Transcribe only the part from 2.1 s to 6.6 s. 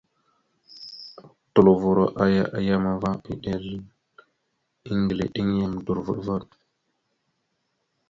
aya a yam va ma, eɗel eŋgleɗeŋ yam dorvoɗvoɗ.